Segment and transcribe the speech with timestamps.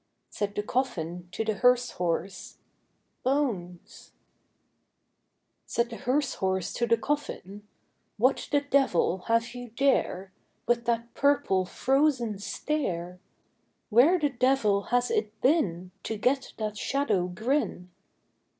[0.31, 2.57] Said the coffin to the hearse horse,
[3.21, 4.13] "Bones!"
[5.67, 7.67] Said the hearse horse to the coffin,
[8.17, 10.33] "What the devil have you there,
[10.65, 13.19] With that purple frozen stare?
[13.91, 17.91] Where the devil has it been To get that shadow grin?"